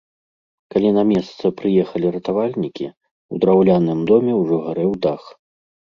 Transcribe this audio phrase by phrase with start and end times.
[0.75, 2.87] Калі на месца прыехалі ратавальнікі,
[3.35, 5.23] у драўляным доме ўжо гарэў дах.